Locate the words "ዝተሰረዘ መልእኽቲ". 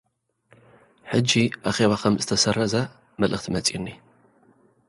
2.21-3.45